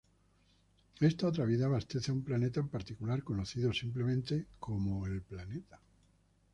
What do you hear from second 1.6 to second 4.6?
abastece a un planeta en particular, conocido simplemente